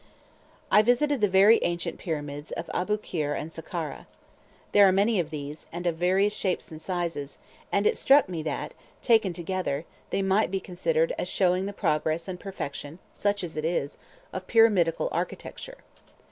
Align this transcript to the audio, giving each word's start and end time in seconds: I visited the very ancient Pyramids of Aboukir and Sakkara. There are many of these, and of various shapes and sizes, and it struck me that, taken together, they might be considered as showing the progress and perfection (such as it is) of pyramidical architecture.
I 0.71 0.81
visited 0.81 1.21
the 1.21 1.27
very 1.27 1.59
ancient 1.61 1.99
Pyramids 1.99 2.51
of 2.53 2.71
Aboukir 2.73 3.39
and 3.39 3.51
Sakkara. 3.51 4.07
There 4.71 4.87
are 4.87 4.91
many 4.91 5.19
of 5.19 5.29
these, 5.29 5.67
and 5.71 5.85
of 5.85 5.97
various 5.97 6.33
shapes 6.33 6.71
and 6.71 6.81
sizes, 6.81 7.37
and 7.71 7.85
it 7.85 7.99
struck 7.99 8.27
me 8.27 8.41
that, 8.41 8.73
taken 9.03 9.31
together, 9.31 9.85
they 10.09 10.23
might 10.23 10.49
be 10.49 10.59
considered 10.59 11.13
as 11.19 11.27
showing 11.27 11.67
the 11.67 11.71
progress 11.71 12.27
and 12.27 12.39
perfection 12.39 12.97
(such 13.13 13.43
as 13.43 13.55
it 13.55 13.63
is) 13.63 13.99
of 14.33 14.47
pyramidical 14.47 15.07
architecture. 15.11 15.77